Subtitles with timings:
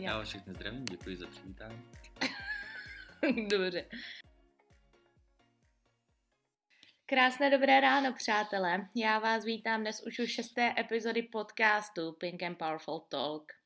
[0.00, 1.82] Já vás všechny zdravím, děkuji za přivítání.
[3.50, 3.88] Dobře.
[7.06, 8.88] Krásné dobré ráno, přátelé.
[8.96, 13.59] Já vás vítám dnes už u šesté epizody podcastu Pink and Powerful Talk.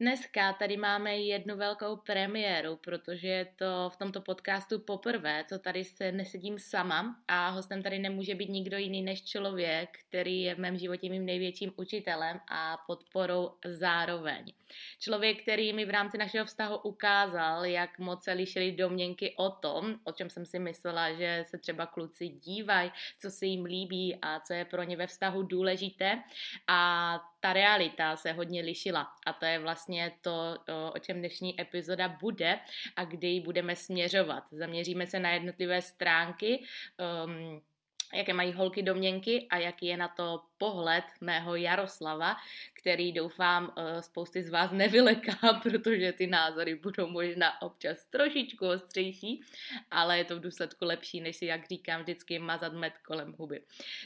[0.00, 5.84] Dneska tady máme jednu velkou premiéru, protože je to v tomto podcastu poprvé, co tady
[5.84, 10.58] se nesedím sama a hostem tady nemůže být nikdo jiný než člověk, který je v
[10.58, 14.52] mém životě mým největším učitelem a podporou zároveň.
[14.98, 19.94] Člověk, který mi v rámci našeho vztahu ukázal, jak moc se lišily domněnky o tom,
[20.04, 24.40] o čem jsem si myslela, že se třeba kluci dívají, co se jim líbí a
[24.40, 26.22] co je pro ně ve vztahu důležité.
[26.68, 30.58] A ta realita se hodně lišila a to je vlastně to,
[30.94, 32.60] o čem dnešní epizoda bude
[32.96, 34.44] a kde ji budeme směřovat.
[34.52, 36.64] Zaměříme se na jednotlivé stránky,
[37.24, 37.62] um,
[38.14, 42.36] jaké mají holky domněnky a jaký je na to pohled mého Jaroslava,
[42.72, 49.40] který doufám eh, spousty z vás nevyleká, protože ty názory budou možná občas trošičku ostřejší,
[49.90, 53.62] ale je to v důsledku lepší, než si, jak říkám, vždycky mazat med kolem huby.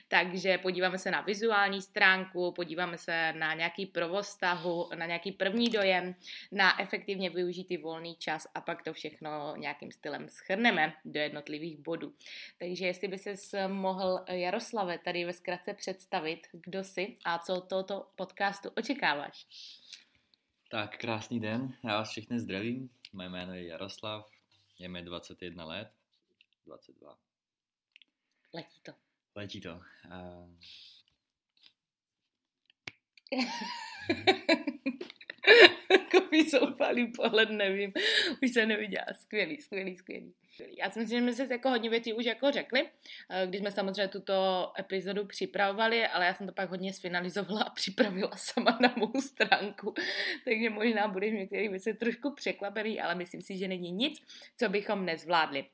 [0.08, 5.68] Takže podíváme se na vizuální stránku, podíváme se na nějaký provoz vztahu, na nějaký první
[5.68, 6.14] dojem,
[6.52, 12.14] na efektivně využitý volný čas a pak to všechno nějakým stylem schrneme do jednotlivých bodů.
[12.58, 18.10] Takže jestli by se mohl Jaroslave tady ve zkratce představit, kdo jsi a co tohoto
[18.16, 19.46] podcastu očekáváš.
[20.70, 22.90] Tak, krásný den, já vás všechny zdravím.
[23.12, 24.30] Moje jméno je Jaroslav,
[24.78, 25.88] je mi 21 let,
[26.66, 27.18] 22.
[28.54, 28.92] Letí to.
[29.34, 29.80] Letí to.
[30.10, 30.54] Uh...
[36.34, 37.92] Takový zoufalý pohled, nevím.
[38.42, 39.06] Už se neviděla.
[39.12, 40.34] Skvělý, skvělý, skvělý.
[40.78, 42.88] Já si myslím, že jsme si jako hodně věcí už jako řekli,
[43.30, 47.70] eh, když jsme samozřejmě tuto epizodu připravovali, ale já jsem to pak hodně sfinalizovala a
[47.70, 49.94] připravila sama na mou stránku,
[50.44, 54.22] takže možná budeš některé věci trošku překvapený, ale myslím si, že není nic,
[54.56, 55.64] co bychom nezvládli.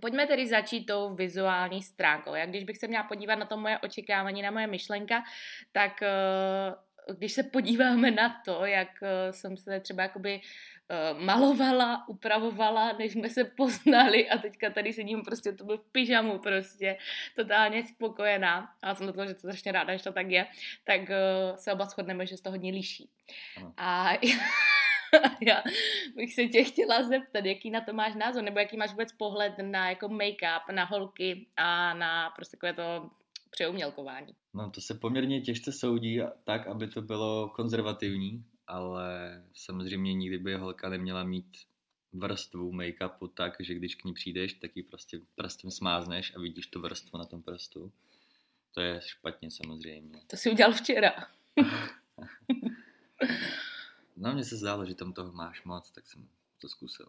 [0.00, 2.34] Pojďme tedy začít tou vizuální stránkou.
[2.34, 5.22] Jak když bych se měla podívat na to moje očekávání, na moje myšlenka,
[5.72, 6.08] tak eh,
[7.18, 13.12] když se podíváme na to, jak eh, jsem se třeba jakoby uh, malovala, upravovala, než
[13.12, 16.96] jsme se poznali a teďka tady sedím prostě to byl v pyžamu prostě,
[17.36, 20.46] totálně spokojená a jsem do toho, že to strašně ráda, že to tak je,
[20.84, 23.10] tak uh, se oba shodneme, že se to hodně liší.
[23.56, 23.74] Ano.
[23.76, 24.12] A
[25.40, 25.62] já
[26.16, 29.52] bych se tě chtěla zeptat, jaký na to máš názor, nebo jaký máš vůbec pohled
[29.62, 33.10] na jako make-up, na holky a na prostě takové to
[33.50, 34.34] přeumělkování.
[34.54, 40.54] No to se poměrně těžce soudí tak, aby to bylo konzervativní, ale samozřejmě nikdy by
[40.54, 41.56] holka neměla mít
[42.12, 46.66] vrstvu make-upu tak, že když k ní přijdeš, tak ji prostě prstem smázneš a vidíš
[46.66, 47.92] tu vrstvu na tom prstu.
[48.74, 50.22] To je špatně samozřejmě.
[50.26, 51.12] To si udělal včera.
[54.16, 56.28] no mně se zdálo, že tam toho máš moc, tak jsem
[56.60, 57.08] to zkusil.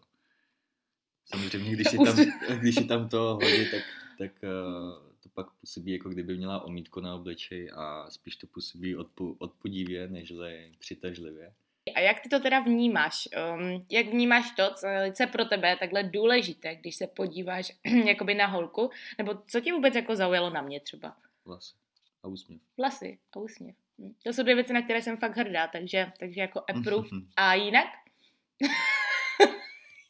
[1.26, 2.16] Samozřejmě, když je tam,
[2.58, 3.82] když je tam to hodně, tak,
[4.18, 8.96] tak uh, to pak působí, jako kdyby měla omítku na obličeji a spíš to působí
[8.96, 11.52] odpu, odpudivě, nežli přitažlivě.
[11.94, 13.28] A jak ty to teda vnímáš?
[13.54, 14.74] Um, jak vnímáš to,
[15.12, 17.72] co je pro tebe je takhle důležité, když se podíváš
[18.06, 18.90] jakoby na holku?
[19.18, 21.16] Nebo co ti vůbec jako zaujalo na mě třeba?
[21.44, 21.74] Vlasy
[22.22, 22.60] a úsměv.
[22.76, 23.76] Vlasy a úsměv.
[23.98, 24.14] Hm.
[24.22, 27.08] To jsou dvě věci, na které jsem fakt hrdá, takže, takže jako approve.
[27.36, 27.86] a jinak?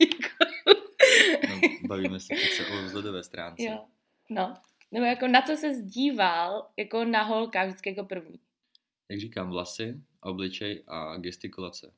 [1.48, 3.62] no, bavíme se přece o vzhledové stránce.
[3.62, 3.84] Jo.
[4.30, 4.54] No,
[4.94, 8.40] nebo jako na co se zdíval jako na holka vždycky jako první?
[9.08, 11.92] Jak říkám, vlasy, obličej a gestikulace.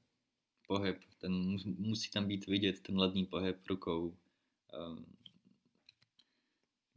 [0.67, 1.33] Pohyb, ten
[1.79, 4.17] musí tam být vidět, ten ledný pohyb rukou.
[4.89, 5.07] Um,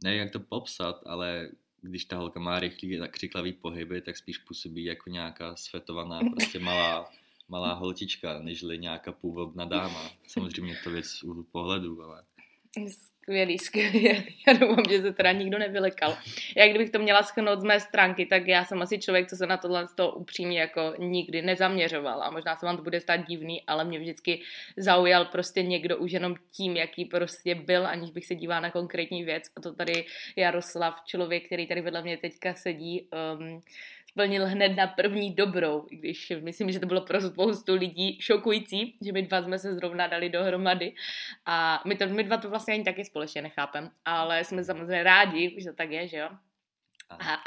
[0.04, 4.38] nevím, jak to popsat, ale když ta holka má rychlý a křiklavý pohyby, tak spíš
[4.38, 7.10] působí jako nějaká svetovaná, prostě malá,
[7.48, 10.10] malá holčička, nežli nějaká původná dáma.
[10.26, 12.24] Samozřejmě to věc z úhlu pohledu, ale
[12.72, 14.04] Skvělý, skvělý.
[14.46, 16.16] Já doufám, že se teda nikdo nevylekal.
[16.56, 19.46] Já kdybych to měla schrnout z mé stránky, tak já jsem asi člověk, co se
[19.46, 22.22] na tohle z toho upřímně jako nikdy nezaměřoval.
[22.22, 24.40] A možná se vám to bude stát divný, ale mě vždycky
[24.76, 29.24] zaujal prostě někdo už jenom tím, jaký prostě byl, aniž bych se dívala na konkrétní
[29.24, 29.44] věc.
[29.56, 30.04] A to tady
[30.36, 33.08] Jaroslav, člověk, který tady vedle mě teďka sedí,
[33.38, 33.62] um,
[34.10, 38.96] splnil hned na první dobrou, i když myslím, že to bylo pro spoustu lidí šokující,
[39.04, 40.94] že my dva jsme se zrovna dali dohromady
[41.46, 45.54] a my, to, my dva to vlastně ani taky společně nechápem, ale jsme samozřejmě rádi,
[45.58, 46.28] že to tak je, že jo?
[47.10, 47.40] A, a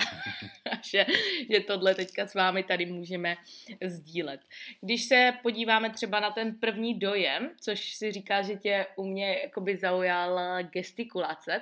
[0.84, 1.06] že,
[1.52, 3.36] že tohle teďka s vámi tady můžeme
[3.86, 4.42] sdílet.
[4.82, 9.40] Když se podíváme třeba na ten první dojem, což si říká, že tě u mě
[9.44, 11.62] jakoby zaujala gestikulace,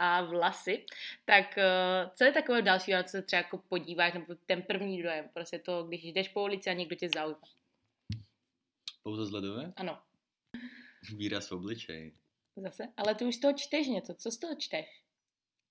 [0.00, 0.86] a vlasy,
[1.24, 5.02] tak uh, co je takové další, na co se třeba jako podíváš, nebo ten první
[5.02, 7.40] dojem, prostě to, když jdeš po ulici a někdo tě zaujme.
[9.02, 9.72] Pouze zledové?
[9.76, 10.02] Ano.
[11.16, 12.14] Výraz v obličeji.
[12.56, 12.84] Zase?
[12.96, 15.02] Ale ty už z toho čteš něco, co z toho čteš?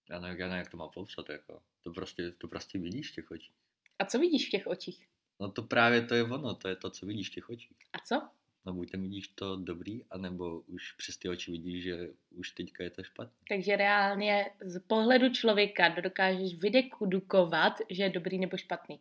[0.09, 1.61] Já nevím, já nevím, jak to má popsat, jako.
[1.83, 3.55] To prostě, to prostě vidíš v těch očích.
[3.99, 5.07] A co vidíš v těch očích?
[5.39, 7.77] No to právě to je ono, to je to, co vidíš v těch očích.
[7.93, 8.29] A co?
[8.65, 12.83] No buď tam vidíš to dobrý, anebo už přes ty oči vidíš, že už teďka
[12.83, 13.37] je to špatně.
[13.49, 18.99] Takže reálně z pohledu člověka dokážeš vydekudukovat, že je dobrý nebo špatný.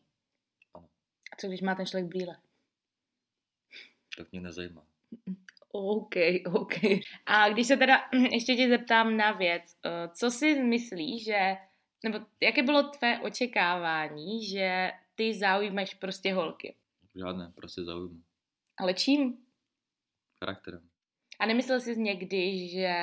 [0.74, 0.88] Ano.
[1.32, 2.36] A co když má ten člověk brýle?
[4.16, 4.82] Tak mě nezajímá.
[5.72, 6.14] OK,
[6.52, 6.74] OK.
[7.26, 7.96] A když se teda
[8.32, 11.56] ještě tě zeptám na věc, eh, co si myslíš, že,
[12.04, 16.76] nebo jaké bylo tvé očekávání, že ty zaujímeš prostě holky?
[17.14, 18.22] Žádné, prostě zaujmu.
[18.78, 19.47] Ale čím?
[20.40, 20.88] Charakterem.
[21.38, 22.94] A nemyslel jsi někdy, že,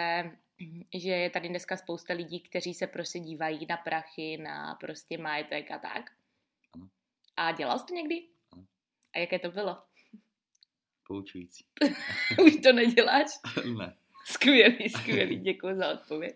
[0.93, 5.71] že je tady dneska spousta lidí, kteří se prostě dívají na prachy, na prostě majetek
[5.71, 6.11] a tak?
[6.73, 6.89] Ano.
[7.37, 8.27] A dělal jsi to někdy?
[8.51, 8.65] Ano.
[9.13, 9.83] A jaké to bylo?
[11.07, 11.65] Poučující.
[12.45, 13.27] Už to neděláš?
[13.77, 13.97] ne.
[14.27, 16.35] Skvělý, skvělý, děkuji za odpověď.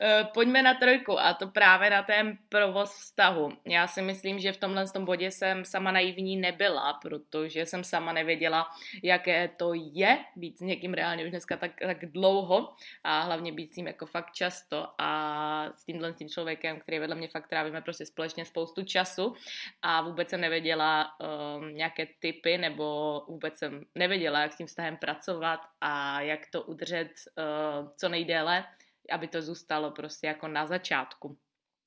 [0.00, 3.52] Eh, pojďme na trojku a to právě na ten provoz vztahu.
[3.66, 8.12] Já si myslím, že v tomhle tom bodě jsem sama naivní nebyla, protože jsem sama
[8.12, 8.66] nevěděla,
[9.02, 12.74] jaké to je být s někým reálně už dneska tak, tak dlouho
[13.04, 17.16] a hlavně být s ním jako fakt často a s tímhle tím člověkem, který vedle
[17.16, 19.34] mě fakt trávíme prostě společně spoustu času
[19.82, 24.96] a vůbec jsem nevěděla um, nějaké typy nebo vůbec jsem nevěděla, jak s tím vztahem
[24.96, 28.64] pracovat a jak to udržet uh, co nejdéle,
[29.10, 31.38] aby to zůstalo prostě jako na začátku.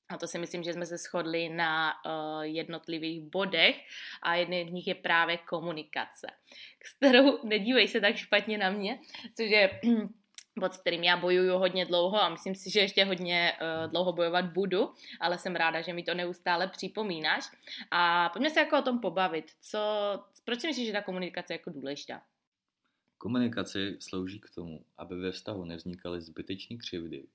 [0.08, 3.76] A to si myslím, že jsme se shodli na uh, jednotlivých bodech
[4.22, 6.26] a jedný z nich je právě komunikace,
[6.96, 8.98] kterou nedívej se tak špatně na mě,
[9.36, 9.80] což je
[10.58, 14.12] bod, s kterým já bojuju hodně dlouho a myslím si, že ještě hodně uh, dlouho
[14.12, 17.44] bojovat budu, ale jsem ráda, že mi to neustále připomínáš.
[17.90, 19.50] A pojďme se jako o tom pobavit.
[19.60, 19.78] Co,
[20.44, 22.22] proč si myslíš, že ta komunikace je jako důležitá?
[23.18, 27.26] Komunikace slouží k tomu, aby ve vztahu nevznikaly zbytečné křivdy,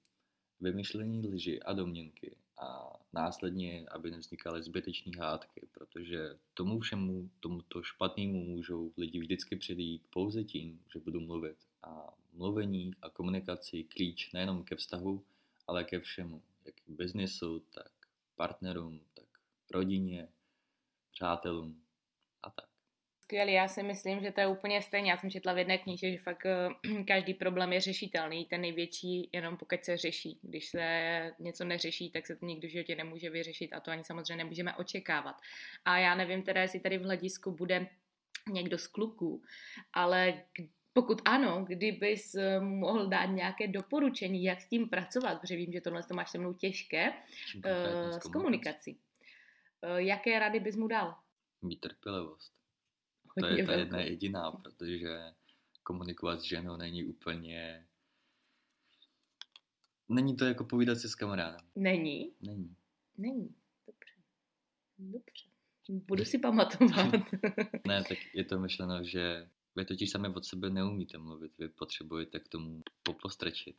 [0.60, 8.46] vymyšlení lži a domněnky a následně, aby nevznikaly zbytečné hádky, protože tomu všemu, tomuto špatnému
[8.46, 11.58] můžou lidi vždycky předjít pouze tím, že budou mluvit.
[11.84, 15.24] A mluvení a komunikaci klíč nejenom ke vztahu,
[15.68, 17.92] ale ke všemu, jak biznesu, tak
[18.36, 19.26] partnerům, tak
[19.72, 20.28] rodině,
[21.12, 21.83] přátelům.
[23.34, 25.12] Skvělý, já si myslím, že to je úplně stejně.
[25.12, 29.30] Já jsem četla v jedné knize, že fakt eh, každý problém je řešitelný, ten největší
[29.34, 30.40] jenom pokud se řeší.
[30.42, 34.04] Když se něco neřeší, tak se to nikdo v životě nemůže vyřešit a to ani
[34.04, 35.36] samozřejmě nemůžeme očekávat.
[35.86, 37.88] A já nevím teda, jestli tady v hledisku bude
[38.52, 39.42] někdo z kluků,
[39.94, 40.44] ale
[40.94, 45.82] pokud ano, kdybys eh, mohl dát nějaké doporučení, jak s tím pracovat, protože vím, že
[45.82, 47.14] tohle to máš se mnou těžké,
[47.56, 49.00] uh, s komunikací.
[49.82, 51.16] Uh, jaké rady bys mu dal?
[51.62, 52.63] Mít trpělivost
[53.40, 55.34] to je ta jedna jediná, protože
[55.84, 57.88] komunikovat s ženou není úplně...
[60.10, 61.68] Není to jako povídat si s kamarádem.
[61.76, 62.34] Není?
[62.42, 62.76] Není.
[63.18, 63.56] Není.
[63.88, 64.14] Dobře.
[64.98, 65.46] Dobře.
[65.90, 67.14] Budu si pamatovat.
[67.88, 72.40] ne, tak je to myšleno, že vy totiž sami od sebe neumíte mluvit, vy potřebujete
[72.40, 73.76] k tomu popostrčit,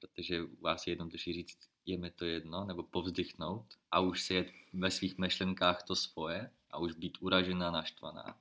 [0.00, 4.52] protože vás je jednodušší říct, je mi to jedno, nebo povzdychnout a už si jet
[4.72, 8.38] ve svých myšlenkách to svoje a už být uražená, naštvaná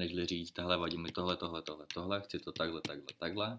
[0.00, 3.58] nežli říct, tahle vadí mi tohle, tohle, tohle, tohle, chci to takhle, takhle, takhle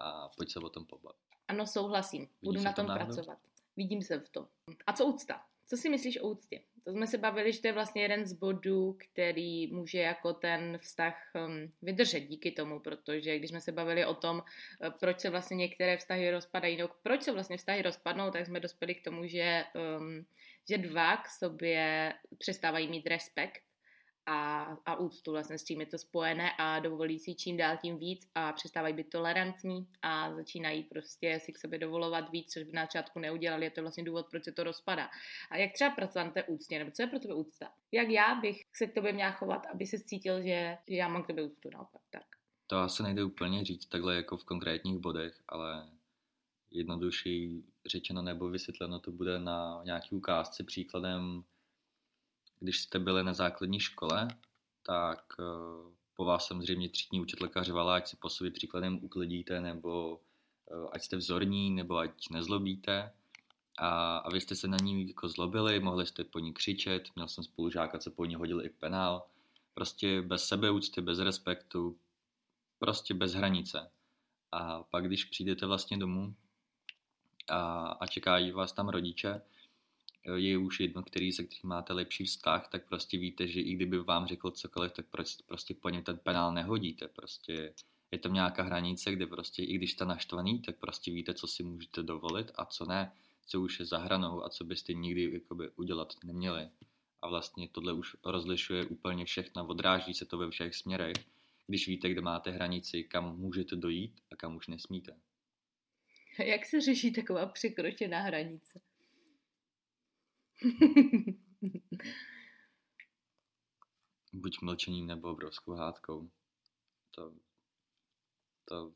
[0.00, 1.20] a pojď se o tom pobavit.
[1.48, 2.28] Ano, souhlasím.
[2.42, 3.38] Budu Vidíš na tom pracovat.
[3.76, 4.46] Vidím se v tom.
[4.86, 5.42] A co úcta?
[5.66, 6.62] Co si myslíš o úctě?
[6.84, 10.78] To jsme se bavili, že to je vlastně jeden z bodů, který může jako ten
[10.78, 15.30] vztah um, vydržet díky tomu, protože když jsme se bavili o tom, uh, proč se
[15.30, 19.26] vlastně některé vztahy rozpadají, no proč se vlastně vztahy rozpadnou, tak jsme dospěli k tomu,
[19.26, 19.64] že,
[19.98, 20.26] um,
[20.68, 23.62] že dva k sobě přestávají mít respekt
[24.26, 27.98] a, a úctu, vlastně s čím je to spojené a dovolí si čím dál tím
[27.98, 32.72] víc a přestávají být tolerantní a začínají prostě si k sobě dovolovat víc, což by
[32.72, 35.08] na začátku neudělali, je to vlastně důvod, proč se to rozpadá.
[35.50, 37.72] A jak třeba pracovat té úctě, nebo co je pro tebe úcta?
[37.92, 41.22] Jak já bych se k tobě měla chovat, aby se cítil, že, že já mám
[41.22, 42.26] k tebe úctu naopak, tak.
[42.66, 45.88] To asi nejde úplně říct takhle jako v konkrétních bodech, ale
[46.70, 51.44] jednodušší řečeno nebo vysvětleno to bude na nějaký ukázce příkladem
[52.62, 54.28] když jste byli na základní škole,
[54.82, 55.44] tak eh,
[56.16, 60.20] po vás samozřejmě třídní učitelka řvala, ať se po sobě příkladem uklidíte, nebo
[60.70, 63.12] eh, ať jste vzorní, nebo ať nezlobíte.
[63.78, 67.28] A, a vy jste se na ní jako zlobili, mohli jste po ní křičet, měl
[67.28, 69.26] jsem spolužáka, co po ní hodil i penál.
[69.74, 71.98] Prostě bez sebeúcty, bez respektu,
[72.78, 73.90] prostě bez hranice.
[74.52, 76.34] A pak, když přijdete vlastně domů
[77.48, 79.42] a, a čekají vás tam rodiče,
[80.34, 83.98] je už jedno, který, se kterým máte lepší vztah, tak prostě víte, že i kdyby
[83.98, 87.08] vám řekl cokoliv, tak prostě, prostě po něm ten penál nehodíte.
[87.08, 87.74] Prostě
[88.10, 91.62] je tam nějaká hranice, kde prostě i když jste naštvaný, tak prostě víte, co si
[91.62, 93.12] můžete dovolit a co ne,
[93.46, 96.68] co už je za hranou a co byste nikdy jakoby, udělat neměli.
[97.22, 101.16] A vlastně tohle už rozlišuje úplně všechno, odráží se to ve všech směrech,
[101.66, 105.16] když víte, kde máte hranici, kam můžete dojít a kam už nesmíte.
[106.38, 108.80] Jak se řeší taková překročená hranice?
[114.32, 116.30] Buď mlčením nebo obrovskou hádkou.
[117.10, 117.34] To,
[118.64, 118.94] to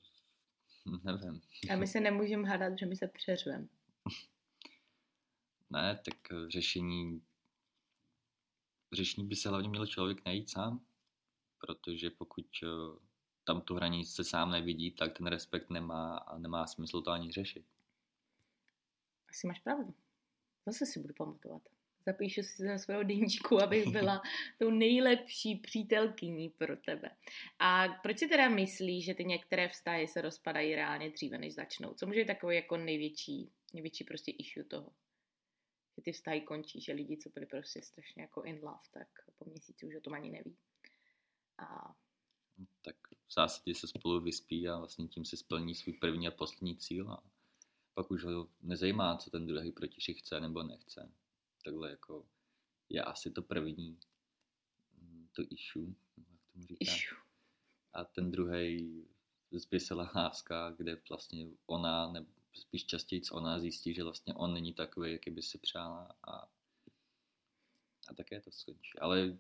[1.05, 1.41] nevím.
[1.71, 3.69] A my se nemůžeme hádat, že my se přeřveme.
[5.71, 6.17] ne, tak
[6.49, 7.23] řešení
[8.93, 10.87] řešení by se hlavně měl člověk najít sám,
[11.59, 12.67] protože pokud eh,
[13.45, 17.67] tam tu hranici sám nevidí, tak ten respekt nemá a nemá smysl to ani řešit.
[19.31, 19.95] Asi máš pravdu.
[20.67, 21.63] Zase si budu pamatovat.
[22.07, 24.23] Zapíšu si na svého deníčku, abych byla
[24.59, 27.11] tou nejlepší přítelkyní pro tebe.
[27.59, 31.95] A proč si teda myslíš, že ty některé vztahy se rozpadají reálně dříve, než začnou?
[31.95, 34.93] Co může být takový jako největší, největší prostě issue toho?
[35.97, 39.09] Že ty vztahy končí, že lidi, co byli prostě strašně jako in love, tak
[39.39, 40.57] po měsíci už o tom ani neví.
[41.59, 41.95] A...
[42.83, 42.97] Tak
[43.29, 47.11] v zásadě se spolu vyspí a vlastně tím se splní svůj první a poslední cíl
[47.13, 47.23] a
[47.97, 51.13] pak už ho nezajímá, co ten druhý protiši chce nebo nechce.
[51.65, 52.27] Takhle jako
[52.89, 53.99] je asi to první
[55.01, 56.77] mm, to issue, jak tomu říká.
[56.81, 57.19] Issue.
[57.93, 59.05] A ten druhý
[59.51, 65.13] zběsila láska, kde vlastně ona, nebo spíš častěji ona zjistí, že vlastně on není takový,
[65.13, 66.33] jaký by si přála a,
[68.09, 68.99] a také to skončí.
[68.99, 69.39] Ale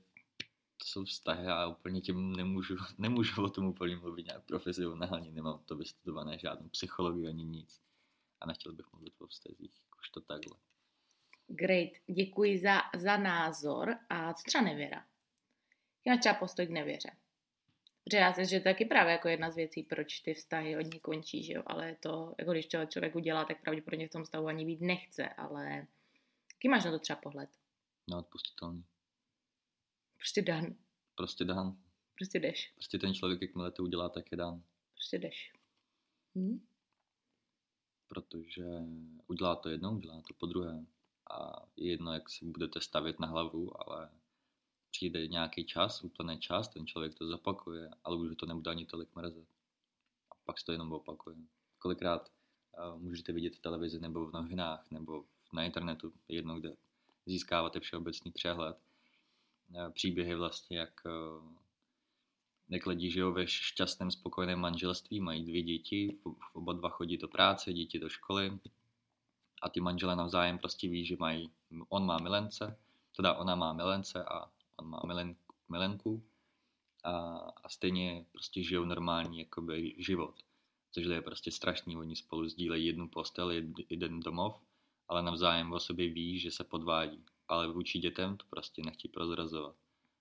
[0.77, 5.63] to jsou vztahy a úplně tím nemůžu, nemůžu o tom úplně mluvit nějak profesionálně, nemám
[5.65, 7.87] to vystudované žádnou psychologii ani nic.
[8.47, 10.57] A nechtěl bych mluvit o vztazích, jakož to takhle.
[11.47, 13.97] Great, děkuji za, za názor.
[14.09, 15.07] A co třeba nevěra?
[16.05, 17.11] Já třeba postoj k nevěře.
[18.05, 20.75] Protože já si, že to je taky právě jako jedna z věcí, proč ty vztahy
[20.75, 21.63] hodně končí, že jo?
[21.67, 25.29] Ale to, jako když to člověk udělá, tak pravděpodobně v tom stavu ani být nechce,
[25.29, 25.87] ale
[26.55, 27.51] jaký máš na to třeba pohled?
[28.11, 28.85] Neodpustitelný.
[30.17, 30.75] Prostě dan.
[31.15, 31.77] Prostě dan.
[32.15, 32.73] Prostě jdeš.
[32.75, 34.63] Prostě ten člověk, jakmile to udělá, tak je dan.
[34.95, 35.53] Prostě jdeš.
[36.35, 36.67] Hm?
[38.09, 38.65] Protože
[39.27, 40.87] udělá to jednou, udělá to po druhé.
[41.31, 44.11] A je jedno, jak si budete stavět na hlavu, ale
[44.91, 49.17] přijde nějaký čas, úplný čas, ten člověk to zopakuje, ale už to nebude ani tolik
[49.17, 49.49] mrzet.
[50.31, 51.37] A pak se to jenom opakuje.
[51.79, 52.33] Kolikrát
[52.79, 56.77] uh, můžete vidět v televizi nebo v novinách nebo na internetu, jedno, kde
[57.27, 58.77] získáváte všeobecný přehled,
[59.69, 61.66] uh, příběhy vlastně, jak, uh,
[62.69, 66.19] jak lidi žijou ve šťastném, spokojeném manželství, mají dvě děti,
[66.53, 68.59] oba dva chodí do práce, děti do školy
[69.63, 71.51] a ty manželé navzájem prostě ví, že mají,
[71.89, 72.79] on má milence,
[73.17, 75.37] teda ona má milence a on má milen,
[75.69, 76.23] milenku
[77.05, 77.13] a,
[77.65, 80.35] a stejně prostě žijou normální jakoby, život.
[80.93, 83.51] Což je prostě strašný, oni spolu sdílejí jednu postel,
[83.91, 84.61] jeden domov,
[85.09, 87.25] ale navzájem o sobě ví, že se podvádí.
[87.49, 89.75] Ale vůči dětem to prostě nechtějí prozrazovat.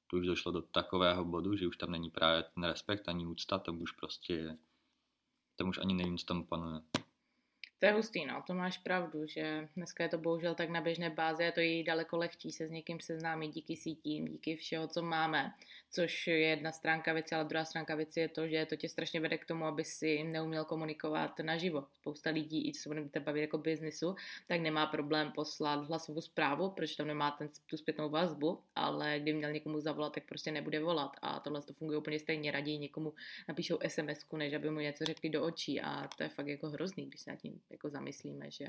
[0.08, 3.60] To už došlo do takového bodu, že už tam není právě ten respekt ani úcta,
[3.60, 4.58] tam už prostě,
[5.56, 6.82] tam už ani nevím, co tam panuje.
[7.80, 11.10] To je hustý, no, to máš pravdu, že dneska je to bohužel tak na běžné
[11.10, 15.02] bázi a to je daleko lehčí se s někým seznámit díky sítím, díky všeho, co
[15.02, 15.52] máme,
[15.92, 19.20] což je jedna stránka věci, ale druhá stránka věci je to, že to tě strašně
[19.20, 21.88] vede k tomu, aby si neuměl komunikovat naživo.
[21.94, 24.16] Spousta lidí, i co se budeme bavit jako biznisu,
[24.48, 29.34] tak nemá problém poslat hlasovou zprávu, protože tam nemá ten, tu zpětnou vazbu, ale kdy
[29.34, 32.52] měl někomu zavolat, tak prostě nebude volat a tohle to funguje úplně stejně.
[32.52, 33.14] Raději někomu
[33.48, 37.06] napíšou sms než aby mu něco řekli do očí a to je fakt jako hrozný,
[37.06, 38.66] když se nad tím jako zamyslíme, že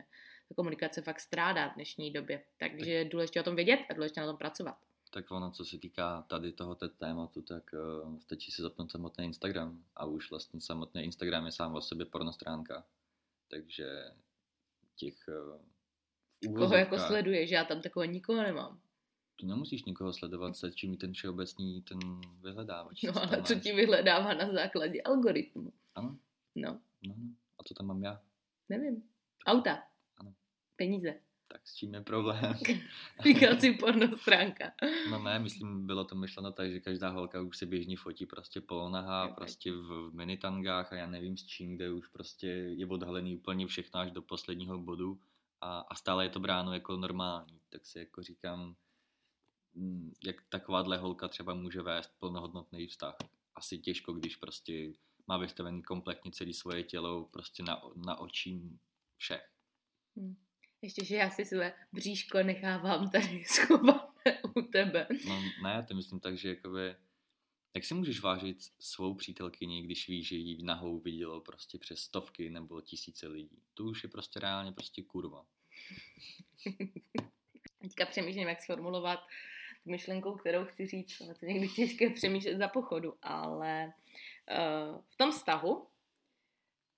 [0.49, 2.43] ta komunikace fakt strádá v dnešní době.
[2.59, 4.77] Takže je důležité o tom vědět a důležité na tom pracovat.
[5.11, 9.85] Tak ono, co se týká tady tohoto tématu, tak uh, stačí si zapnout samotný Instagram
[9.97, 12.85] a už vlastně samotný Instagram je sám o sobě pornostránka.
[13.49, 13.87] Takže
[14.97, 18.81] těch uh, Koho jako sleduje, že já tam takového nikoho nemám.
[19.37, 21.99] Tu nemusíš nikoho sledovat, se čím ten všeobecný ten
[22.43, 23.03] vyhledávač.
[23.03, 25.73] No ale co ti vyhledává na základě algoritmu?
[25.95, 26.19] Ano.
[26.55, 26.81] No.
[27.03, 27.15] no.
[27.59, 28.23] A co tam mám já?
[28.69, 29.03] Nevím.
[29.47, 29.83] Auta.
[30.17, 30.35] Ano.
[30.77, 31.15] Peníze.
[31.49, 32.55] tak s čím je problém?
[33.25, 34.73] Říkal si porno stránka.
[35.11, 38.61] No ne, myslím, bylo to myšleno tak, že každá holka už se běžně fotí prostě
[38.61, 39.35] polonaha, okay.
[39.35, 43.67] prostě v, v minitangách a já nevím s čím, kde už prostě je odhalený úplně
[43.67, 45.21] všechno až do posledního bodu
[45.61, 48.75] a, a stále je to bráno jako normální, tak si jako říkám,
[49.75, 53.17] mm, jak takováhle holka třeba může vést plnohodnotný vztah.
[53.55, 54.93] Asi těžko, když prostě
[55.27, 58.79] má vystavený kompletně celé svoje tělo prostě na, na očím
[59.17, 59.51] všech.
[60.17, 60.37] Hmm.
[60.83, 65.07] Ještě, že já si své bříško nechávám tady schované u tebe.
[65.27, 66.95] No ne, to myslím tak, že jakoby,
[67.75, 72.51] jak si můžeš vážit svou přítelkyni, když víš, že jí nahou vidělo prostě přes stovky
[72.51, 73.63] nebo tisíce lidí.
[73.75, 75.47] To už je prostě reálně prostě kurva.
[77.81, 79.21] Teďka přemýšlím, jak sformulovat
[79.85, 83.93] tu myšlenku, kterou chci říct, ale to někdy těžké přemýšlet za pochodu, ale
[85.09, 85.87] v tom vztahu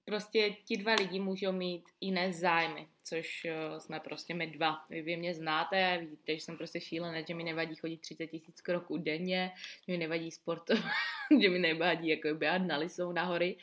[0.08, 4.84] prostě ti dva lidi můžou mít jiné zájmy, což uh, jsme prostě my dva.
[4.90, 8.60] Vy, vy mě znáte, vidíte, že jsem prostě šílená, že mi nevadí chodit 30 tisíc
[8.60, 9.52] kroků denně,
[9.86, 10.84] že mi nevadí sportovat,
[11.42, 13.56] že mi nevadí jako běhat na lisou na hory.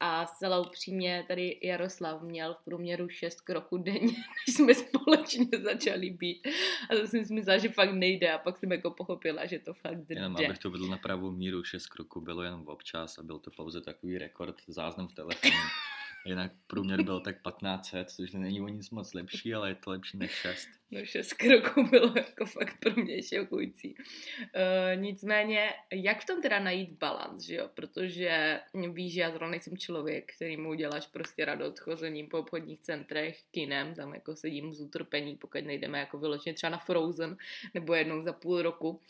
[0.00, 4.00] A zcela upřímně tady Jaroslav měl v průměru 6 kroků denně,
[4.48, 6.48] než jsme společně začali být.
[6.90, 9.74] A to jsem si myslela, že fakt nejde a pak jsem jako pochopila, že to
[9.74, 10.14] fakt jde.
[10.14, 13.50] Jenom abych to vedl na pravou míru, 6 kroků bylo jenom občas a byl to
[13.50, 15.54] pouze takový rekord, záznam v telefonu.
[16.26, 20.18] Jinak průměr byl tak 1500, což není o nic moc lepší, ale je to lepší
[20.18, 20.68] než 6.
[20.90, 23.94] No 6 kroků bylo jako fakt pro mě šokující.
[23.94, 27.70] Uh, nicméně, jak v tom teda najít balans, že jo?
[27.74, 28.60] Protože
[28.92, 33.38] víš, že já zrovna nejsem člověk, který mu uděláš prostě radost chozením po obchodních centrech,
[33.50, 37.36] kinem, tam jako sedím z utrpení, pokud nejdeme jako vyloženě třeba na Frozen,
[37.74, 39.00] nebo jednou za půl roku.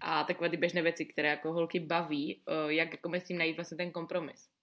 [0.00, 3.56] A takové ty běžné věci, které jako holky baví, uh, jak jako s tím najít
[3.56, 4.59] vlastně ten kompromis.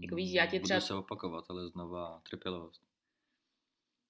[0.00, 0.78] Jako víš, já tě třeba...
[0.78, 2.82] Budu se opakovat, ale znova trpělivost.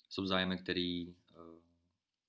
[0.08, 1.60] Jsou zájmy, který, eh,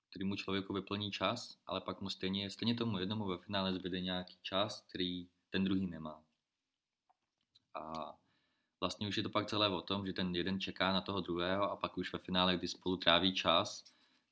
[0.09, 4.01] který mu člověku vyplní čas, ale pak mu stejně, stejně tomu jednomu ve finále zbyde
[4.01, 6.23] nějaký čas, který ten druhý nemá.
[7.73, 8.13] A
[8.79, 11.71] vlastně už je to pak celé o tom, že ten jeden čeká na toho druhého
[11.71, 13.83] a pak už ve finále, kdy spolu tráví čas,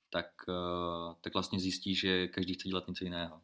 [0.09, 3.41] tak, eh, tak vlastně zjistí, že každý chce dělat něco jiného.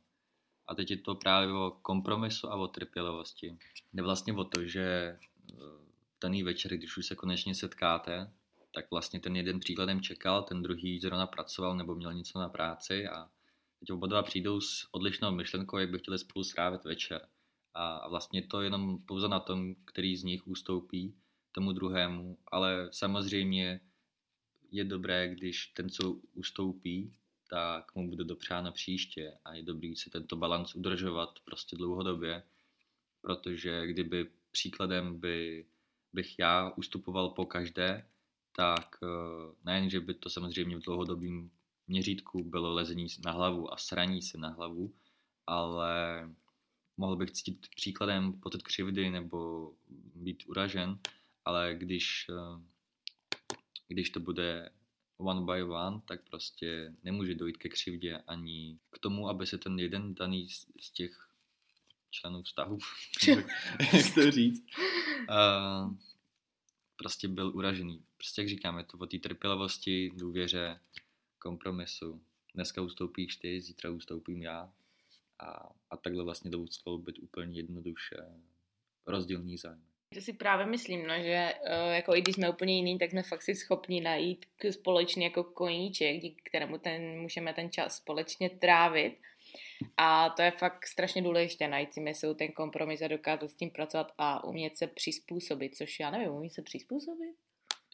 [0.67, 3.57] A teď je to právě o kompromisu a o trpělivosti.
[3.93, 5.17] Jde vlastně o to, že
[6.21, 8.31] daný večer, když už se konečně setkáte,
[8.73, 13.07] tak vlastně ten jeden příkladem čekal, ten druhý zrovna pracoval nebo měl něco na práci
[13.07, 13.29] a
[13.79, 17.27] teď oba dva přijdou s odlišnou myšlenkou, jak by chtěli spolu strávit večer.
[17.73, 21.15] A vlastně to jenom pouze na tom, který z nich ustoupí
[21.51, 23.79] tomu druhému, ale samozřejmě
[24.71, 27.13] je dobré, když ten, co ustoupí,
[27.49, 32.43] tak mu bude dopřáno příště a je dobrý si tento balans udržovat prostě dlouhodobě,
[33.21, 35.65] protože kdyby příkladem by,
[36.13, 38.07] bych já ustupoval po každé,
[38.55, 39.07] tak eh,
[39.63, 41.49] nejen, že by to samozřejmě v dlouhodobém
[41.87, 44.93] měřítku bylo lezení na hlavu a sraní se na hlavu,
[45.47, 46.29] ale
[46.97, 49.71] mohl bych cítit příkladem potet křivdy nebo
[50.15, 50.99] být uražen,
[51.45, 52.61] ale když, eh,
[53.87, 54.69] když to bude
[55.17, 59.79] one by one, tak prostě nemůže dojít ke křivdě ani k tomu, aby se ten
[59.79, 60.49] jeden daný
[60.81, 61.29] z těch
[62.11, 62.77] členů vztahu,
[63.93, 64.63] jak to říct,
[65.29, 65.93] uh,
[66.95, 68.03] prostě byl uražený.
[68.17, 70.79] Prostě jak říkám, je to o té trpělivosti, důvěře,
[71.39, 72.21] kompromisu.
[72.55, 74.73] Dneska ustoupíš ty, zítra ustoupím já.
[75.39, 78.15] A, a takhle vlastně jdou skloubit úplně jednoduše
[79.07, 79.83] rozdílný zájem.
[80.13, 83.23] To si právě myslím, no, že uh, jako i když jsme úplně jiný, tak jsme
[83.23, 89.17] fakt si schopni najít společný jako koníček, díky kterému ten, můžeme ten čas společně trávit
[89.97, 93.71] a to je fakt strašně důležité najít si mysl ten kompromis a dokázat s tím
[93.71, 97.35] pracovat a umět se přizpůsobit, což já nevím, umí se přizpůsobit?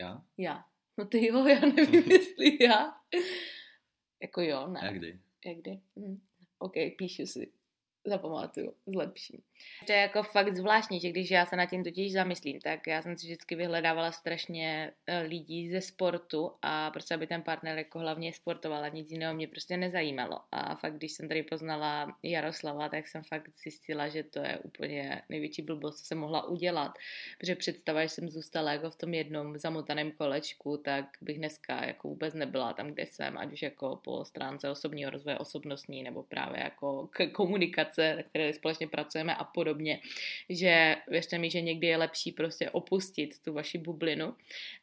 [0.01, 0.21] Já?
[0.37, 0.65] Já.
[0.97, 2.93] No ty jo, já nevím, jestli já.
[4.21, 4.79] jako jo, ne.
[4.83, 5.19] Jak kdy?
[5.45, 5.81] Jak kdy?
[5.99, 6.21] Hm.
[6.59, 7.51] OK, píšu si
[8.05, 9.39] zapamatuju, zlepším.
[9.85, 13.01] To je jako fakt zvláštní, že když já se na tím totiž zamyslím, tak já
[13.01, 17.99] jsem si vždycky vyhledávala strašně eh, lidí ze sportu a prostě aby ten partner jako
[17.99, 20.39] hlavně sportoval a nic jiného mě prostě nezajímalo.
[20.51, 25.21] A fakt, když jsem tady poznala Jaroslava, tak jsem fakt zjistila, že to je úplně
[25.29, 26.91] největší blbost, co jsem mohla udělat.
[27.39, 32.07] Protože představa, že jsem zůstala jako v tom jednom zamotaném kolečku, tak bych dneska jako
[32.07, 36.63] vůbec nebyla tam, kde jsem, ať už jako po stránce osobního rozvoje osobnostní nebo právě
[36.63, 39.99] jako k komunikaci aplikace, na které společně pracujeme a podobně,
[40.49, 44.35] že věřte mi, že někdy je lepší prostě opustit tu vaši bublinu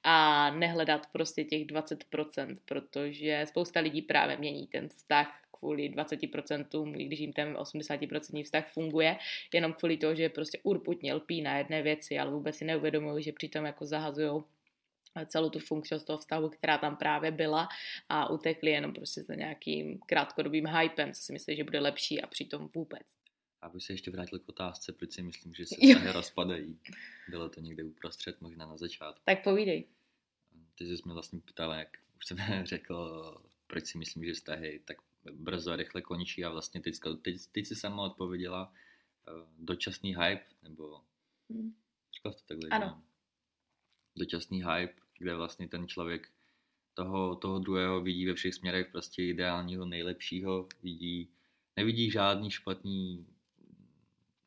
[0.03, 7.05] a nehledat prostě těch 20%, protože spousta lidí právě mění ten vztah kvůli 20%, i
[7.05, 9.17] když jim ten 80% vztah funguje,
[9.55, 13.33] jenom kvůli toho, že prostě urputně lpí na jedné věci, ale vůbec si neuvědomují, že
[13.33, 14.43] přitom jako zahazují
[15.27, 17.69] celou tu funkčnost toho vztahu, která tam právě byla
[18.09, 22.27] a utekli jenom prostě za nějakým krátkodobým hypem, co si myslí, že bude lepší a
[22.27, 23.07] přitom vůbec.
[23.63, 26.79] Aby se ještě vrátil k otázce, proč si myslím, že se vztahy rozpadají.
[27.29, 29.23] Bylo to někde uprostřed, možná na začátku.
[29.25, 29.85] Tak povídej.
[30.75, 33.23] Ty jsi mě vlastně ptala, jak už jsem řekl,
[33.67, 34.97] proč si myslím, že vztahy tak
[35.33, 38.73] brzo a rychle končí a vlastně teď, teď, teď si sama odpověděla
[39.29, 41.01] uh, dočasný hype, nebo
[41.51, 41.75] hmm.
[42.23, 42.69] to takhle?
[42.69, 43.03] Ano.
[44.21, 46.29] Dočasný hype, kde vlastně ten člověk
[46.95, 51.29] toho, toho druhého vidí ve všech směrech prostě ideálního, nejlepšího, vidí,
[51.77, 53.27] nevidí žádný špatný,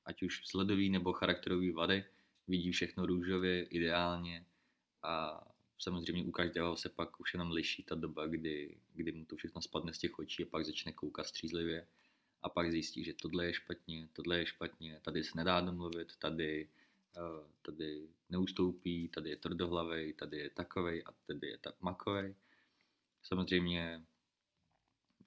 [0.06, 2.06] ať už sledový nebo charakterový vady,
[2.48, 4.46] vidí všechno růžově, ideálně
[5.04, 5.44] a
[5.80, 9.62] samozřejmě u každého se pak už jenom liší ta doba, kdy, kdy mu to všechno
[9.62, 11.88] spadne z těch očí a pak začne koukat střízlivě
[12.42, 16.70] a pak zjistí, že tohle je špatně, tohle je špatně, tady se nedá domluvit, tady,
[17.62, 22.36] tady neustoupí, tady je tvrdohlavej, tady je takovej a tady je tak makovej.
[23.23, 24.06] Samozřejmě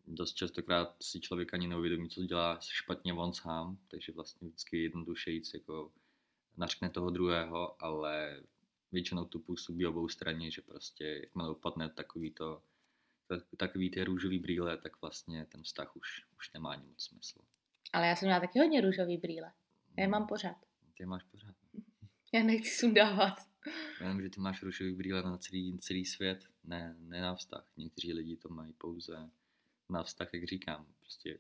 [0.07, 5.55] dost častokrát si člověk ani neuvědomí, co dělá špatně on sám, takže vlastně vždycky jednodušejíc
[5.55, 5.93] jako
[6.57, 8.43] nařkne toho druhého, ale
[8.93, 12.63] většinou to působí obou straně, že prostě jakmile upadne takový to,
[13.57, 17.39] takový ty růžový brýle, tak vlastně ten vztah už, už nemá ani moc smysl.
[17.93, 19.53] Ale já jsem měla taky hodně růžový brýle.
[19.97, 20.57] Já je mám pořád.
[20.97, 21.55] Ty máš pořád.
[22.33, 23.35] Já nechci sundávat.
[24.01, 27.65] Já vím, že ty máš růžový brýle na celý, celý svět, ne, ne na vztah.
[27.77, 29.31] Někteří lidi to mají pouze
[29.89, 30.87] na vztah, jak říkám.
[31.01, 31.39] Prostě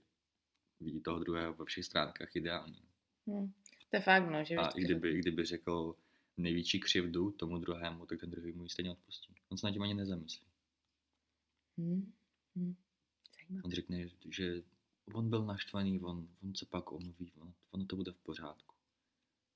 [0.81, 2.81] vidí toho druhého ve všech stránkách ideálně.
[3.27, 3.53] Hmm.
[3.91, 5.97] To je fakt, no, že A i kdyby, kdyby řekl,
[6.37, 9.35] největší křivdu tomu druhému, tak ten druhý mu ji stejně odpustí.
[9.49, 10.47] On se na tím ani nezamyslí.
[11.79, 12.13] Hmm.
[12.57, 12.77] Hmm.
[13.63, 14.63] On řekne, že
[15.13, 18.75] on byl naštvaný, on, on se pak omluví, on, ono to bude v pořádku.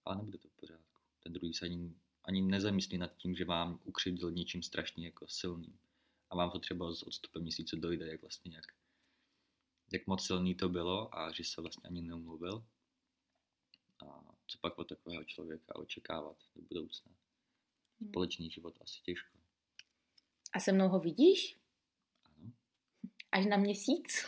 [0.04, 0.89] Ale nebude to v pořádku.
[1.20, 5.78] Ten druhý se ani, ani nezamyslí nad tím, že vám ukřivdil něčím strašně jako silným.
[6.30, 8.64] A vám to třeba s odstupem měsíce dojde, jak vlastně jak,
[9.92, 12.64] jak moc silný to bylo a že se vlastně ani neumluvil.
[14.06, 17.10] A co pak od takového člověka očekávat do budoucna.
[18.00, 18.10] Hmm.
[18.10, 19.38] Společný život asi těžko.
[20.52, 21.56] A se mnou ho vidíš?
[22.24, 22.52] Ano.
[23.32, 24.26] Až na měsíc?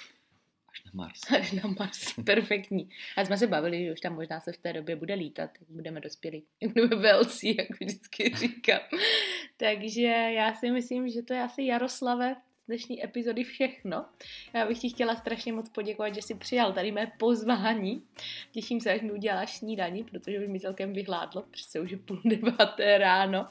[0.87, 1.21] Až na Mars.
[1.31, 2.89] Až na Mars, perfektní.
[3.17, 5.71] A jsme se bavili, že už tam možná se v té době bude lítat, jak
[5.71, 8.81] budeme dospělí, jak budeme velcí, jak vždycky říkám.
[9.57, 14.05] Takže já si myslím, že to je asi Jaroslave, z dnešní epizody všechno.
[14.55, 18.03] Já bych ti chtěla strašně moc poděkovat, že jsi přijal tady mé pozvání.
[18.53, 22.21] Těším se, až mi uděláš snídaní, protože už mi celkem vyhládlo, přece už je půl
[22.25, 23.49] deváté ráno.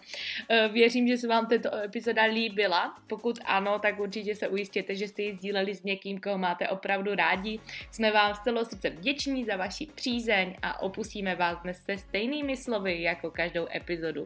[0.49, 2.95] Eh, věřím, že se vám tato epizoda líbila.
[3.07, 7.15] Pokud ano, tak určitě se ujistěte, že jste ji sdíleli s někým, koho máte opravdu
[7.15, 7.59] rádi.
[7.91, 12.57] Jsme vám z celého srdce vděční za vaši přízeň a opustíme vás dnes se stejnými
[12.57, 14.25] slovy jako každou epizodu.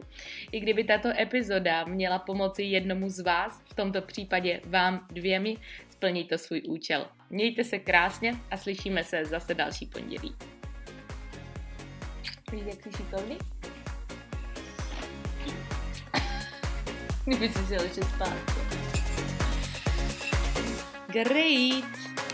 [0.52, 5.56] I kdyby tato epizoda měla pomoci jednomu z vás, v tomto případě vám dvěmi,
[5.90, 7.06] splní to svůj účel.
[7.30, 10.36] Mějte se krásně a slyšíme se zase další pondělí.
[12.52, 13.38] Víš, jak jsi šikovný?
[17.24, 18.66] Kdyby si si ještě spát.
[21.12, 22.25] Great!